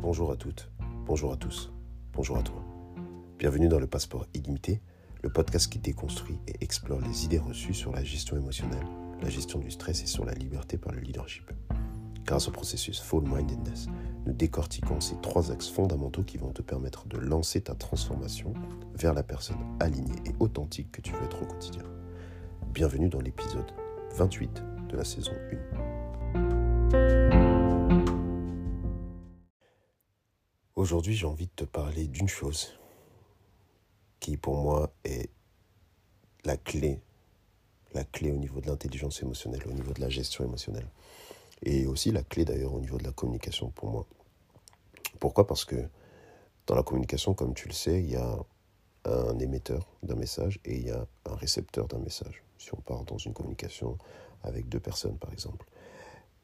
Bonjour 0.00 0.30
à 0.30 0.36
toutes, 0.36 0.70
bonjour 1.06 1.32
à 1.32 1.36
tous, 1.36 1.72
bonjour 2.12 2.38
à 2.38 2.42
toi. 2.42 2.62
Bienvenue 3.36 3.66
dans 3.66 3.80
le 3.80 3.88
Passeport 3.88 4.26
illimité, 4.32 4.80
le 5.22 5.28
podcast 5.28 5.70
qui 5.70 5.80
déconstruit 5.80 6.38
et 6.46 6.54
explore 6.62 7.00
les 7.00 7.24
idées 7.24 7.40
reçues 7.40 7.74
sur 7.74 7.90
la 7.90 8.04
gestion 8.04 8.36
émotionnelle, 8.36 8.86
la 9.20 9.28
gestion 9.28 9.58
du 9.58 9.72
stress 9.72 10.04
et 10.04 10.06
sur 10.06 10.24
la 10.24 10.34
liberté 10.34 10.78
par 10.78 10.92
le 10.92 11.00
leadership. 11.00 11.50
Grâce 12.24 12.46
au 12.46 12.52
processus 12.52 13.00
Full 13.00 13.24
Mindedness, 13.24 13.88
nous 14.24 14.32
décortiquons 14.32 15.00
ces 15.00 15.20
trois 15.20 15.50
axes 15.50 15.68
fondamentaux 15.68 16.22
qui 16.22 16.38
vont 16.38 16.52
te 16.52 16.62
permettre 16.62 17.08
de 17.08 17.18
lancer 17.18 17.60
ta 17.60 17.74
transformation 17.74 18.54
vers 18.94 19.14
la 19.14 19.24
personne 19.24 19.58
alignée 19.80 20.22
et 20.26 20.34
authentique 20.38 20.92
que 20.92 21.00
tu 21.00 21.12
veux 21.12 21.24
être 21.24 21.42
au 21.42 21.46
quotidien. 21.46 21.82
Bienvenue 22.72 23.08
dans 23.08 23.20
l'épisode 23.20 23.72
28 24.14 24.62
de 24.90 24.96
la 24.96 25.04
saison 25.04 25.32
1. 25.74 26.17
Aujourd'hui, 30.78 31.16
j'ai 31.16 31.26
envie 31.26 31.46
de 31.46 31.52
te 31.56 31.64
parler 31.64 32.06
d'une 32.06 32.28
chose 32.28 32.78
qui, 34.20 34.36
pour 34.36 34.54
moi, 34.54 34.92
est 35.02 35.28
la 36.44 36.56
clé, 36.56 37.00
la 37.94 38.04
clé 38.04 38.30
au 38.30 38.36
niveau 38.36 38.60
de 38.60 38.68
l'intelligence 38.68 39.20
émotionnelle, 39.20 39.64
au 39.66 39.72
niveau 39.72 39.92
de 39.92 40.00
la 40.00 40.08
gestion 40.08 40.44
émotionnelle. 40.44 40.86
Et 41.64 41.84
aussi 41.86 42.12
la 42.12 42.22
clé 42.22 42.44
d'ailleurs 42.44 42.74
au 42.74 42.80
niveau 42.80 42.96
de 42.96 43.02
la 43.02 43.10
communication 43.10 43.70
pour 43.70 43.90
moi. 43.90 44.06
Pourquoi? 45.18 45.48
Parce 45.48 45.64
que 45.64 45.88
dans 46.68 46.76
la 46.76 46.84
communication, 46.84 47.34
comme 47.34 47.54
tu 47.54 47.66
le 47.66 47.74
sais, 47.74 48.00
il 48.00 48.10
y 48.10 48.14
a 48.14 48.38
un 49.04 49.36
émetteur 49.40 49.84
d'un 50.04 50.14
message 50.14 50.60
et 50.64 50.76
il 50.76 50.86
y 50.86 50.92
a 50.92 51.08
un 51.24 51.34
récepteur 51.34 51.88
d'un 51.88 51.98
message. 51.98 52.44
Si 52.56 52.72
on 52.72 52.80
part 52.80 53.02
dans 53.02 53.18
une 53.18 53.32
communication 53.32 53.98
avec 54.44 54.68
deux 54.68 54.78
personnes, 54.78 55.18
par 55.18 55.32
exemple. 55.32 55.66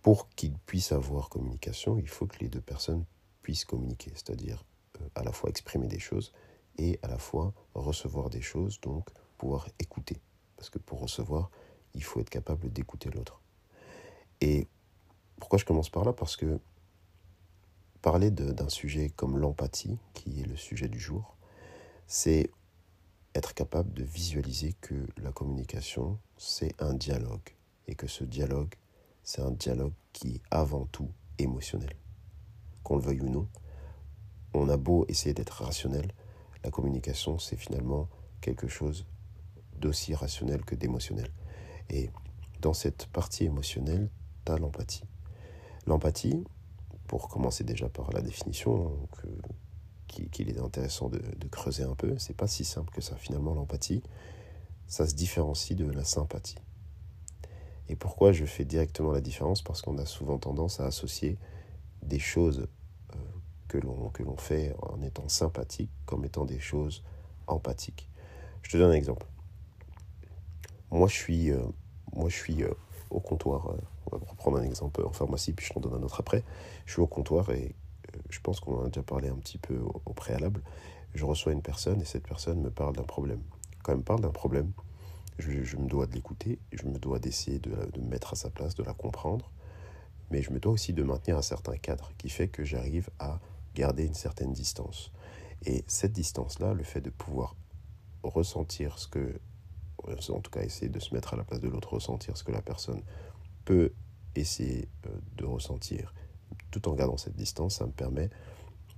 Pour 0.02 0.28
qu'ils 0.30 0.58
puissent 0.58 0.90
avoir 0.90 1.28
communication, 1.28 1.98
il 1.98 2.08
faut 2.08 2.26
que 2.26 2.40
les 2.40 2.48
deux 2.48 2.60
personnes 2.60 3.04
puisse 3.44 3.64
communiquer, 3.66 4.10
c'est-à-dire 4.14 4.64
euh, 5.00 5.08
à 5.14 5.22
la 5.22 5.30
fois 5.30 5.50
exprimer 5.50 5.86
des 5.86 6.00
choses 6.00 6.32
et 6.78 6.98
à 7.02 7.08
la 7.08 7.18
fois 7.18 7.52
recevoir 7.74 8.30
des 8.30 8.40
choses, 8.40 8.80
donc 8.80 9.10
pouvoir 9.38 9.68
écouter. 9.78 10.16
Parce 10.56 10.70
que 10.70 10.78
pour 10.78 11.00
recevoir, 11.00 11.50
il 11.94 12.02
faut 12.02 12.20
être 12.20 12.30
capable 12.30 12.72
d'écouter 12.72 13.10
l'autre. 13.10 13.40
Et 14.40 14.66
pourquoi 15.38 15.58
je 15.58 15.64
commence 15.64 15.90
par 15.90 16.04
là? 16.04 16.12
Parce 16.12 16.36
que 16.36 16.58
parler 18.00 18.30
d'un 18.30 18.68
sujet 18.68 19.10
comme 19.10 19.38
l'empathie, 19.38 19.98
qui 20.14 20.40
est 20.40 20.46
le 20.46 20.56
sujet 20.56 20.88
du 20.88 20.98
jour, 20.98 21.36
c'est 22.06 22.50
être 23.34 23.52
capable 23.52 23.92
de 23.92 24.04
visualiser 24.04 24.74
que 24.80 25.06
la 25.18 25.32
communication, 25.32 26.18
c'est 26.38 26.74
un 26.80 26.94
dialogue. 26.94 27.50
Et 27.88 27.94
que 27.94 28.06
ce 28.06 28.24
dialogue, 28.24 28.74
c'est 29.22 29.42
un 29.42 29.50
dialogue 29.50 29.92
qui 30.14 30.36
est 30.36 30.42
avant 30.50 30.86
tout 30.86 31.10
émotionnel 31.38 31.94
qu'on 32.84 32.96
le 32.96 33.02
veuille 33.02 33.20
ou 33.22 33.28
non. 33.28 33.48
On 34.52 34.68
a 34.68 34.76
beau 34.76 35.04
essayer 35.08 35.34
d'être 35.34 35.64
rationnel, 35.64 36.12
la 36.62 36.70
communication, 36.70 37.38
c'est 37.38 37.56
finalement 37.56 38.08
quelque 38.40 38.68
chose 38.68 39.06
d'aussi 39.78 40.14
rationnel 40.14 40.64
que 40.64 40.74
d'émotionnel. 40.74 41.28
Et 41.90 42.10
dans 42.60 42.72
cette 42.72 43.06
partie 43.06 43.44
émotionnelle, 43.44 44.08
tu 44.46 44.52
as 44.52 44.58
l'empathie. 44.58 45.04
L'empathie, 45.86 46.42
pour 47.06 47.28
commencer 47.28 47.64
déjà 47.64 47.88
par 47.90 48.10
la 48.12 48.22
définition, 48.22 48.96
qu'il 50.06 50.48
est 50.48 50.58
intéressant 50.58 51.08
de, 51.08 51.20
creuser 51.50 51.82
un 51.82 51.94
peu, 51.94 52.16
c'est 52.18 52.36
pas 52.36 52.46
si 52.46 52.64
simple 52.64 52.92
que 52.94 53.02
ça. 53.02 53.16
Finalement, 53.16 53.54
l'empathie, 53.54 54.02
ça 54.86 55.06
se 55.06 55.14
différencie 55.14 55.76
de 55.76 55.90
la 55.90 56.04
sympathie. 56.04 56.56
Et 57.88 57.96
pourquoi 57.96 58.32
je 58.32 58.46
fais 58.46 58.64
directement 58.64 59.12
la 59.12 59.20
différence? 59.20 59.60
Parce 59.60 59.82
qu'on 59.82 59.98
a 59.98 60.06
souvent 60.06 60.38
tendance 60.38 60.80
à 60.80 60.86
associer 60.86 61.36
des 62.04 62.18
choses 62.18 62.68
euh, 63.14 63.18
que 63.68 63.78
l'on 63.78 64.36
fait 64.36 64.74
en 64.82 65.00
étant 65.02 65.28
sympathique 65.28 65.90
comme 66.06 66.24
étant 66.24 66.44
des 66.44 66.60
choses 66.60 67.02
empathiques. 67.46 68.08
Je 68.62 68.70
te 68.70 68.76
donne 68.76 68.92
un 68.92 68.94
exemple. 68.94 69.26
Moi, 70.90 71.08
je 71.08 71.14
suis, 71.14 71.50
euh, 71.50 71.62
moi, 72.14 72.28
je 72.28 72.36
suis 72.36 72.62
euh, 72.62 72.72
au 73.10 73.20
comptoir. 73.20 73.74
on 74.06 74.16
va 74.16 74.24
reprendre 74.26 74.58
un 74.58 74.62
exemple 74.62 75.04
en 75.04 75.12
pharmacie, 75.12 75.52
puis 75.52 75.66
je 75.66 75.72
t'en 75.72 75.80
donne 75.80 75.94
un 75.94 76.02
autre 76.02 76.20
après. 76.20 76.44
Je 76.86 76.92
suis 76.92 77.02
au 77.02 77.06
comptoir 77.06 77.50
et 77.50 77.74
je 78.30 78.40
pense 78.40 78.60
qu'on 78.60 78.78
en 78.78 78.84
a 78.84 78.88
déjà 78.88 79.02
parlé 79.02 79.28
un 79.28 79.36
petit 79.36 79.58
peu 79.58 79.78
au, 79.78 80.12
préalable. 80.12 80.62
Je 81.14 81.24
reçois 81.24 81.52
une 81.52 81.62
personne 81.62 82.00
et 82.00 82.04
cette 82.04 82.26
personne 82.26 82.60
me 82.60 82.70
parle 82.70 82.94
d'un 82.94 83.02
problème. 83.02 83.40
Quand 83.82 83.92
elle 83.92 83.98
me 83.98 84.04
parle 84.04 84.20
d'un 84.20 84.30
problème, 84.30 84.72
je, 85.38 85.76
me 85.76 85.88
dois 85.88 86.06
de 86.06 86.14
l'écouter, 86.14 86.60
je 86.72 86.86
me 86.86 86.98
dois 86.98 87.18
d'essayer 87.18 87.58
de, 87.58 87.70
de 87.70 88.00
me 88.00 88.08
mettre 88.08 88.32
à 88.32 88.36
sa 88.36 88.50
place, 88.50 88.76
de 88.76 88.84
la 88.84 88.94
comprendre 88.94 89.50
mais 90.34 90.42
je 90.42 90.50
me 90.50 90.58
dois 90.58 90.72
aussi 90.72 90.92
de 90.92 91.04
maintenir 91.04 91.38
un 91.38 91.42
certain 91.42 91.76
cadre 91.76 92.10
qui 92.18 92.28
fait 92.28 92.48
que 92.48 92.64
j'arrive 92.64 93.08
à 93.20 93.38
garder 93.76 94.04
une 94.04 94.14
certaine 94.14 94.52
distance. 94.52 95.12
Et 95.64 95.84
cette 95.86 96.10
distance-là, 96.10 96.74
le 96.74 96.82
fait 96.82 97.00
de 97.00 97.10
pouvoir 97.10 97.54
ressentir 98.24 98.98
ce 98.98 99.06
que, 99.06 99.38
en 100.02 100.40
tout 100.40 100.50
cas 100.50 100.62
essayer 100.62 100.88
de 100.88 100.98
se 100.98 101.14
mettre 101.14 101.34
à 101.34 101.36
la 101.36 101.44
place 101.44 101.60
de 101.60 101.68
l'autre, 101.68 101.92
ressentir 101.92 102.36
ce 102.36 102.42
que 102.42 102.50
la 102.50 102.62
personne 102.62 103.00
peut 103.64 103.92
essayer 104.34 104.88
euh, 105.06 105.10
de 105.36 105.44
ressentir, 105.44 106.12
tout 106.72 106.88
en 106.88 106.94
gardant 106.94 107.16
cette 107.16 107.36
distance, 107.36 107.76
ça 107.76 107.86
me 107.86 107.92
permet 107.92 108.28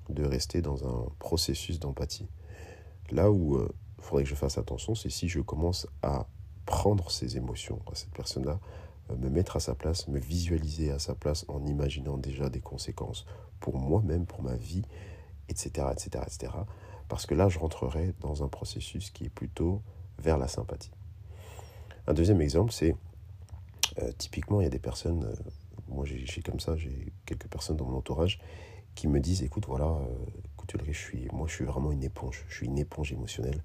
de 0.08 0.24
rester 0.24 0.62
dans 0.62 0.88
un 0.88 1.06
processus 1.18 1.78
d'empathie. 1.78 2.30
Là 3.10 3.30
où 3.30 3.58
il 3.58 3.60
euh, 3.60 3.68
faudrait 3.98 4.24
que 4.24 4.30
je 4.30 4.34
fasse 4.34 4.56
attention, 4.56 4.94
c'est 4.94 5.10
si 5.10 5.28
je 5.28 5.41
commence 5.41 5.86
à 6.00 6.28
prendre 6.64 7.10
ces 7.10 7.36
émotions 7.36 7.82
à 7.92 7.94
cette 7.94 8.14
personne-là, 8.14 8.58
me 9.15 9.28
mettre 9.28 9.56
à 9.56 9.61
sa 9.61 9.75
place, 9.75 10.09
me 10.09 10.19
visualiser 10.19 10.91
à 10.91 10.99
sa 10.99 11.15
place 11.15 11.44
en 11.49 11.65
imaginant 11.65 12.19
déjà 12.19 12.49
des 12.49 12.61
conséquences 12.61 13.27
pour 13.61 13.78
moi-même, 13.78 14.27
pour 14.27 14.43
ma 14.43 14.56
vie, 14.56 14.83
etc., 15.49 15.87
etc., 15.93 16.25
etc. 16.27 16.53
Parce 17.09 17.27
que 17.27 17.34
là, 17.34 17.49
je 17.49 17.59
rentrerai 17.59 18.15
dans 18.21 18.43
un 18.43 18.49
processus 18.49 19.11
qui 19.11 19.25
est 19.25 19.31
plutôt 19.31 19.83
vers 20.19 20.39
la 20.39 20.49
sympathie. 20.49 20.91
Un 22.06 22.15
deuxième 22.15 22.41
exemple, 22.41 22.72
c'est 22.72 22.97
euh, 24.03 24.12
typiquement, 24.19 24.61
il 24.61 24.65
y 24.65 24.66
a 24.66 24.71
des 24.71 24.78
personnes, 24.78 25.25
euh, 25.25 25.50
moi 25.89 26.05
j'ai 26.05 26.43
comme 26.43 26.61
ça, 26.61 26.77
j'ai 26.77 27.12
quelques 27.25 27.49
personnes 27.49 27.77
dans 27.77 27.87
mon 27.87 27.97
entourage 27.97 28.41
qui 28.95 29.09
me 29.09 29.21
disent, 29.21 29.43
écoute, 29.43 29.66
voilà, 29.66 29.99
écoute 30.55 30.77
je 30.87 30.93
suis, 30.93 31.28
moi 31.33 31.47
je 31.47 31.55
suis 31.55 31.65
vraiment 31.65 31.93
une 31.93 32.03
éponge, 32.03 32.45
je 32.49 32.56
suis 32.56 32.66
une 32.66 32.78
éponge 32.78 33.12
émotionnelle. 33.12 33.62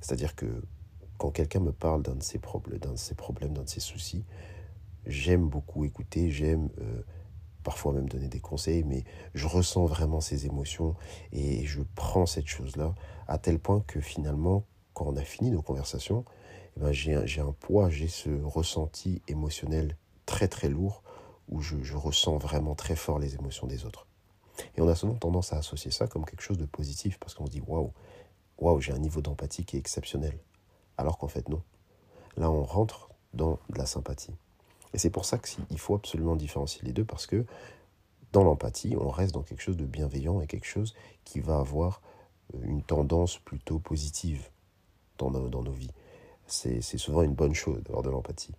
C'est-à-dire 0.00 0.34
que 0.34 0.46
quand 1.18 1.30
quelqu'un 1.30 1.60
me 1.60 1.72
parle 1.72 2.02
d'un 2.02 2.14
de 2.14 2.22
ses 2.22 2.38
d'un 2.80 2.92
de 2.92 2.96
ses 2.96 3.14
problèmes, 3.14 3.52
d'un 3.52 3.64
de 3.64 3.68
ses 3.68 3.80
soucis, 3.80 4.24
j'aime 5.06 5.48
beaucoup 5.48 5.84
écouter, 5.84 6.30
j'aime 6.30 6.68
euh, 6.80 7.02
parfois 7.62 7.92
même 7.92 8.08
donner 8.08 8.28
des 8.28 8.40
conseils, 8.40 8.84
mais 8.84 9.04
je 9.34 9.46
ressens 9.46 9.86
vraiment 9.86 10.20
ces 10.20 10.46
émotions 10.46 10.94
et 11.32 11.64
je 11.66 11.82
prends 11.94 12.26
cette 12.26 12.46
chose-là 12.46 12.94
à 13.26 13.38
tel 13.38 13.58
point 13.58 13.82
que 13.86 14.00
finalement, 14.00 14.64
quand 14.94 15.06
on 15.06 15.16
a 15.16 15.22
fini 15.22 15.50
nos 15.50 15.62
conversations, 15.62 16.24
eh 16.76 16.80
ben 16.80 16.92
j'ai 16.92 17.14
un, 17.14 17.46
un, 17.46 17.52
poids, 17.52 17.90
j'ai 17.90 18.08
ce 18.08 18.30
ressenti 18.42 19.22
émotionnel 19.28 19.96
très 20.26 20.48
très 20.48 20.68
lourd 20.68 21.02
où 21.48 21.60
je, 21.60 21.82
je 21.82 21.96
ressens 21.96 22.38
vraiment 22.38 22.74
très 22.74 22.96
fort 22.96 23.18
les 23.18 23.34
émotions 23.34 23.66
des 23.66 23.84
autres. 23.84 24.06
Et 24.76 24.80
on 24.80 24.88
a 24.88 24.94
souvent 24.94 25.14
tendance 25.14 25.52
à 25.52 25.58
associer 25.58 25.90
ça 25.90 26.06
comme 26.06 26.24
quelque 26.24 26.42
chose 26.42 26.58
de 26.58 26.66
positif 26.66 27.18
parce 27.18 27.34
qu'on 27.34 27.46
se 27.46 27.50
dit 27.50 27.62
waouh, 27.66 27.92
waouh, 28.58 28.80
j'ai 28.80 28.92
un 28.92 28.98
niveau 28.98 29.20
d'empathie 29.20 29.64
qui 29.64 29.76
est 29.76 29.80
exceptionnel. 29.80 30.38
Alors 30.96 31.18
qu'en 31.18 31.28
fait, 31.28 31.48
non. 31.48 31.62
Là, 32.36 32.50
on 32.50 32.64
rentre 32.64 33.10
dans 33.34 33.58
de 33.70 33.78
la 33.78 33.86
sympathie. 33.86 34.34
Et 34.94 34.98
c'est 34.98 35.10
pour 35.10 35.24
ça 35.24 35.38
qu'il 35.38 35.78
faut 35.78 35.94
absolument 35.94 36.36
différencier 36.36 36.82
les 36.84 36.92
deux 36.92 37.04
parce 37.04 37.26
que 37.26 37.44
dans 38.32 38.44
l'empathie, 38.44 38.94
on 38.98 39.10
reste 39.10 39.34
dans 39.34 39.42
quelque 39.42 39.62
chose 39.62 39.76
de 39.76 39.84
bienveillant 39.84 40.40
et 40.40 40.46
quelque 40.46 40.66
chose 40.66 40.94
qui 41.24 41.40
va 41.40 41.58
avoir 41.58 42.02
euh, 42.54 42.58
une 42.64 42.82
tendance 42.82 43.38
plutôt 43.38 43.78
positive 43.78 44.48
dans 45.18 45.30
nos, 45.30 45.48
dans 45.48 45.62
nos 45.62 45.72
vies. 45.72 45.92
C'est 46.46 46.80
souvent 46.80 47.20
une 47.20 47.34
bonne 47.34 47.54
chose 47.54 47.82
d'avoir 47.82 48.02
de 48.02 48.08
l'empathie. 48.08 48.54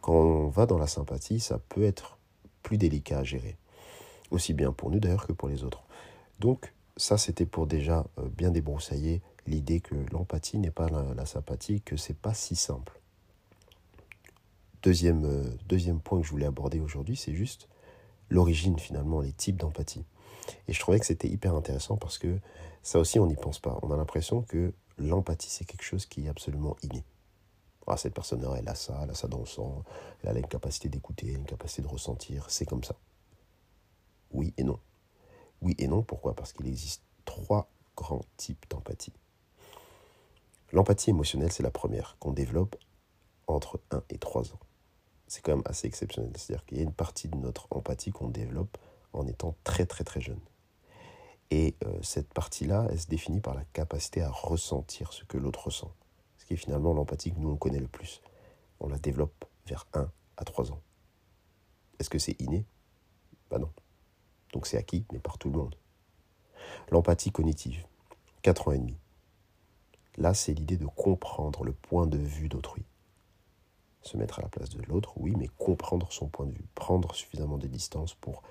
Quand 0.00 0.14
on 0.14 0.48
va 0.48 0.66
dans 0.66 0.78
la 0.78 0.88
sympathie, 0.88 1.38
ça 1.38 1.60
peut 1.68 1.84
être 1.84 2.18
plus 2.64 2.78
délicat 2.78 3.20
à 3.20 3.24
gérer. 3.24 3.56
Aussi 4.32 4.54
bien 4.54 4.72
pour 4.72 4.90
nous 4.90 4.98
d'ailleurs 4.98 5.28
que 5.28 5.32
pour 5.32 5.48
les 5.48 5.62
autres. 5.62 5.84
Donc 6.40 6.72
ça, 6.96 7.18
c'était 7.18 7.46
pour 7.46 7.68
déjà 7.68 8.04
euh, 8.18 8.28
bien 8.28 8.50
débroussailler 8.50 9.22
l'idée 9.46 9.80
que 9.80 9.94
l'empathie 10.10 10.58
n'est 10.58 10.72
pas 10.72 10.88
la, 10.88 11.14
la 11.14 11.26
sympathie, 11.26 11.80
que 11.80 11.96
c'est 11.96 12.16
pas 12.16 12.34
si 12.34 12.56
simple. 12.56 13.01
Deuxième, 14.82 15.24
euh, 15.24 15.48
deuxième 15.66 16.00
point 16.00 16.20
que 16.20 16.26
je 16.26 16.32
voulais 16.32 16.46
aborder 16.46 16.80
aujourd'hui, 16.80 17.16
c'est 17.16 17.34
juste 17.34 17.68
l'origine 18.30 18.78
finalement, 18.80 19.20
les 19.20 19.32
types 19.32 19.56
d'empathie. 19.56 20.04
Et 20.66 20.72
je 20.72 20.80
trouvais 20.80 20.98
que 20.98 21.06
c'était 21.06 21.28
hyper 21.28 21.54
intéressant 21.54 21.96
parce 21.96 22.18
que 22.18 22.38
ça 22.82 22.98
aussi, 22.98 23.20
on 23.20 23.26
n'y 23.26 23.36
pense 23.36 23.60
pas. 23.60 23.78
On 23.82 23.92
a 23.92 23.96
l'impression 23.96 24.42
que 24.42 24.74
l'empathie, 24.98 25.50
c'est 25.50 25.64
quelque 25.64 25.84
chose 25.84 26.06
qui 26.06 26.26
est 26.26 26.28
absolument 26.28 26.76
inné. 26.82 27.04
Ah, 27.86 27.96
cette 27.96 28.14
personne-là, 28.14 28.54
elle 28.58 28.68
a 28.68 28.74
ça, 28.74 28.98
elle 29.04 29.10
a 29.10 29.14
ça 29.14 29.28
dans 29.28 29.38
le 29.38 29.46
sang, 29.46 29.84
elle 30.24 30.36
a 30.36 30.40
une 30.40 30.48
capacité 30.48 30.88
d'écouter, 30.88 31.28
une 31.28 31.44
capacité 31.44 31.82
de 31.82 31.88
ressentir, 31.88 32.46
c'est 32.50 32.66
comme 32.66 32.82
ça. 32.82 32.96
Oui 34.32 34.52
et 34.56 34.64
non. 34.64 34.80
Oui 35.60 35.76
et 35.78 35.86
non, 35.86 36.02
pourquoi? 36.02 36.34
Parce 36.34 36.52
qu'il 36.52 36.66
existe 36.66 37.04
trois 37.24 37.70
grands 37.96 38.24
types 38.36 38.64
d'empathie. 38.68 39.12
L'empathie 40.72 41.10
émotionnelle, 41.10 41.52
c'est 41.52 41.62
la 41.62 41.70
première 41.70 42.16
qu'on 42.18 42.32
développe 42.32 42.76
entre 43.46 43.80
1 43.92 44.02
et 44.10 44.18
3 44.18 44.52
ans 44.52 44.58
c'est 45.32 45.40
quand 45.40 45.56
même 45.56 45.62
assez 45.64 45.86
exceptionnel. 45.86 46.30
C'est-à-dire 46.36 46.66
qu'il 46.66 46.76
y 46.76 46.80
a 46.82 46.84
une 46.84 46.92
partie 46.92 47.26
de 47.26 47.38
notre 47.38 47.66
empathie 47.70 48.10
qu'on 48.10 48.28
développe 48.28 48.76
en 49.14 49.26
étant 49.26 49.56
très 49.64 49.86
très 49.86 50.04
très 50.04 50.20
jeune. 50.20 50.40
Et 51.50 51.74
euh, 51.86 51.98
cette 52.02 52.34
partie-là, 52.34 52.86
elle 52.90 53.00
se 53.00 53.06
définit 53.06 53.40
par 53.40 53.54
la 53.54 53.64
capacité 53.72 54.20
à 54.20 54.30
ressentir 54.30 55.14
ce 55.14 55.24
que 55.24 55.38
l'autre 55.38 55.64
ressent. 55.64 55.90
Ce 56.36 56.44
qui 56.44 56.52
est 56.52 56.58
finalement 56.58 56.92
l'empathie 56.92 57.32
que 57.32 57.38
nous, 57.38 57.48
on 57.48 57.56
connaît 57.56 57.80
le 57.80 57.88
plus. 57.88 58.20
On 58.78 58.88
la 58.88 58.98
développe 58.98 59.46
vers 59.66 59.86
1 59.94 60.10
à 60.36 60.44
3 60.44 60.70
ans. 60.70 60.82
Est-ce 61.98 62.10
que 62.10 62.18
c'est 62.18 62.38
inné? 62.38 62.66
Ben 63.50 63.58
non. 63.58 63.72
Donc 64.52 64.66
c'est 64.66 64.76
acquis, 64.76 65.06
mais 65.12 65.18
par 65.18 65.38
tout 65.38 65.50
le 65.50 65.56
monde. 65.56 65.76
L'empathie 66.90 67.32
cognitive, 67.32 67.86
4 68.42 68.68
ans 68.68 68.72
et 68.72 68.78
demi. 68.78 68.98
Là, 70.18 70.34
c'est 70.34 70.52
l'idée 70.52 70.76
de 70.76 70.84
comprendre 70.84 71.64
le 71.64 71.72
point 71.72 72.06
de 72.06 72.18
vue 72.18 72.50
d'autrui. 72.50 72.84
Se 74.02 74.16
mettre 74.16 74.40
à 74.40 74.42
la 74.42 74.48
place 74.48 74.70
de 74.70 74.82
l'autre, 74.82 75.12
oui, 75.16 75.34
mais 75.36 75.48
comprendre 75.58 76.10
son 76.10 76.28
point 76.28 76.46
de 76.46 76.52
vue. 76.52 76.66
Prendre 76.74 77.14
suffisamment 77.14 77.58
de 77.58 77.66
distance 77.66 78.14
pour 78.14 78.42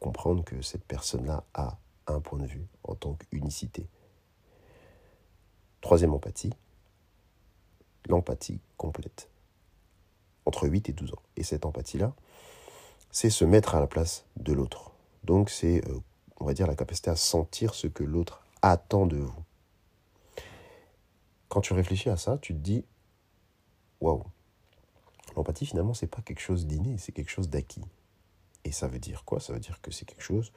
comprendre 0.00 0.44
que 0.44 0.62
cette 0.62 0.84
personne-là 0.84 1.44
a 1.54 1.78
un 2.06 2.20
point 2.20 2.38
de 2.38 2.46
vue 2.46 2.66
en 2.82 2.94
tant 2.94 3.14
qu'unicité. 3.14 3.88
Troisième 5.80 6.14
empathie, 6.14 6.52
l'empathie 8.08 8.60
complète. 8.76 9.28
Entre 10.46 10.68
8 10.68 10.88
et 10.88 10.92
12 10.92 11.12
ans. 11.12 11.22
Et 11.36 11.42
cette 11.42 11.66
empathie-là, 11.66 12.14
c'est 13.10 13.30
se 13.30 13.44
mettre 13.44 13.74
à 13.74 13.80
la 13.80 13.86
place 13.86 14.26
de 14.36 14.52
l'autre. 14.52 14.92
Donc 15.24 15.50
c'est, 15.50 15.86
euh, 15.88 16.00
on 16.40 16.44
va 16.44 16.54
dire, 16.54 16.66
la 16.66 16.74
capacité 16.74 17.10
à 17.10 17.16
sentir 17.16 17.74
ce 17.74 17.86
que 17.86 18.04
l'autre 18.04 18.44
attend 18.62 19.06
de 19.06 19.16
vous. 19.16 19.42
Quand 21.48 21.60
tu 21.60 21.72
réfléchis 21.72 22.10
à 22.10 22.16
ça, 22.16 22.38
tu 22.38 22.52
te 22.54 22.58
dis, 22.58 22.84
waouh, 24.00 24.24
l'empathie 25.36 25.66
finalement, 25.66 25.94
c'est 25.94 26.06
pas 26.06 26.22
quelque 26.22 26.40
chose 26.40 26.66
d'inné, 26.66 26.96
c'est 26.98 27.12
quelque 27.12 27.30
chose 27.30 27.48
d'acquis. 27.48 27.84
Et 28.64 28.72
ça 28.72 28.88
veut 28.88 28.98
dire 28.98 29.24
quoi? 29.24 29.40
Ça 29.40 29.52
veut 29.52 29.60
dire 29.60 29.80
que 29.80 29.90
c'est 29.90 30.04
quelque 30.04 30.22
chose 30.22 30.52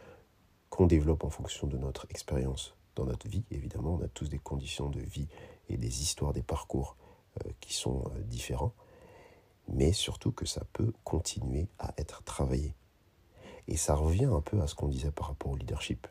qu'on 0.70 0.88
développe 0.88 1.24
en 1.24 1.30
fonction 1.30 1.68
de 1.68 1.78
notre 1.78 2.08
expérience 2.10 2.76
dans 2.96 3.06
notre 3.06 3.28
vie. 3.28 3.44
Évidemment, 3.52 3.96
on 4.00 4.04
a 4.04 4.08
tous 4.08 4.30
des 4.30 4.40
conditions 4.40 4.90
de 4.90 5.00
vie 5.00 5.28
et 5.70 5.78
des 5.78 6.02
histoires, 6.02 6.34
des 6.34 6.44
parcours 6.44 6.96
euh, 7.46 7.50
qui 7.60 7.74
sont 7.74 8.04
euh, 8.06 8.22
différents, 8.24 8.74
mais 9.68 9.92
surtout 9.92 10.32
que 10.32 10.46
ça 10.46 10.64
peut 10.74 10.94
continuer 11.04 11.68
à 11.80 11.94
être 11.98 12.24
travaillé. 12.24 12.76
Et 13.68 13.76
ça 13.76 13.96
revient 13.96 14.26
un 14.26 14.42
peu 14.42 14.62
à 14.62 14.68
ce 14.68 14.76
qu'on 14.76 14.88
disait 14.88 15.12
par 15.12 15.28
rapport 15.28 15.52
au 15.52 15.58
leadership. 15.58 16.08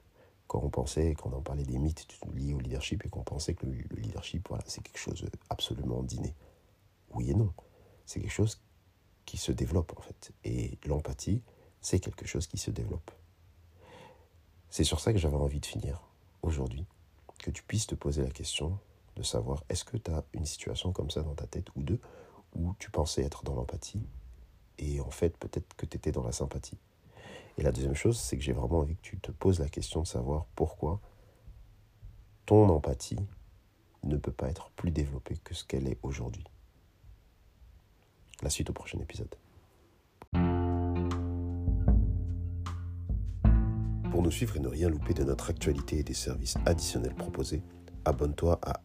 Quand 0.47 0.61
on 0.63 0.71
pensait, 0.71 1.15
quand 1.15 1.33
on 1.33 1.41
parlait 1.41 1.65
des 1.65 1.79
mythes 1.79 2.07
liés 2.35 2.55
au 2.55 2.61
leadership 2.61 3.05
et 3.05 3.09
qu'on 3.09 3.25
pensait 3.25 3.55
que 3.55 3.67
le, 3.67 3.73
leadership, 3.97 4.49
voilà, 4.49 4.63
c'est 4.67 4.83
quelque 4.83 4.99
chose 4.99 5.27
absolument 5.49 6.03
d'inné. 6.03 6.35
Oui 7.15 7.31
et 7.31 7.35
non. 7.35 7.53
C'est 8.07 8.21
quelque 8.21 8.31
chose 8.31 8.63
qui 9.25 9.37
se 9.37 9.53
développe 9.53 9.93
en 9.97 10.01
fait. 10.01 10.33
Et 10.45 10.79
l'empathie, 10.87 11.43
c'est 11.81 12.01
quelque 12.01 12.27
chose 12.27 12.47
qui 12.47 12.59
se 12.59 12.71
développe. 12.71 13.11
C'est 14.71 14.85
sur 14.85 15.01
ça 15.01 15.13
que 15.13 15.19
j'avais 15.19 15.37
envie 15.37 15.61
de 15.61 15.67
finir 15.67 16.03
aujourd'hui, 16.43 16.87
que 17.39 17.51
tu 17.51 17.63
puisses 17.63 17.87
te 17.87 17.95
poser 17.95 18.23
la 18.23 18.31
question 18.31 18.79
de 19.17 19.23
savoir 19.23 19.65
est-ce 19.69 19.85
que 19.85 19.97
tu 19.97 20.11
as 20.11 20.25
une 20.33 20.47
situation 20.47 20.93
comme 20.93 21.11
ça 21.11 21.23
dans 21.23 21.35
ta 21.35 21.47
tête 21.47 21.69
ou 21.77 21.83
deux 21.83 22.01
où 22.55 22.75
tu 22.79 22.91
pensais 22.91 23.23
être 23.23 23.43
dans 23.45 23.55
l'empathie 23.55 24.07
et 24.79 25.01
en 25.01 25.11
fait 25.11 25.37
peut-être 25.37 25.75
que 25.77 25.87
tu 25.87 25.97
étais 25.97 26.13
dans 26.13 26.25
la 26.25 26.33
sympathie? 26.33 26.79
Et 27.59 27.63
la 27.63 27.73
deuxième 27.73 27.95
chose, 27.95 28.19
c'est 28.19 28.37
que 28.37 28.43
j'ai 28.43 28.53
vraiment 28.53 28.81
envie 28.81 28.97
que 28.97 29.03
tu 29.03 29.19
te 29.19 29.33
poses 29.33 29.61
la 29.61 29.69
question 29.69 30.03
de 30.03 30.07
savoir 30.07 30.45
pourquoi 30.55 31.01
ton 32.45 32.69
empathie 32.69 33.19
ne 34.05 34.17
peut 34.17 34.33
pas 34.33 34.49
être 34.49 34.71
plus 34.71 34.91
développée 34.91 35.39
que 35.39 35.55
ce 35.55 35.65
qu'elle 35.65 35.89
est 35.89 35.99
aujourd'hui. 36.03 36.45
La 38.43 38.51
suite 38.51 38.71
au 38.71 38.73
prochain 38.73 38.99
épisode. 39.01 39.35
Pour 44.11 44.23
nous 44.23 44.31
suivre 44.31 44.57
et 44.57 44.61
ne 44.61 44.69
rien 44.69 44.89
louper 44.89 45.13
de 45.15 45.25
notre 45.25 45.51
actualité 45.51 45.99
et 45.99 46.03
des 46.03 46.15
services 46.15 46.57
additionnels 46.65 47.15
proposés, 47.15 47.63
abonne-toi 48.05 48.59
à 48.63 48.81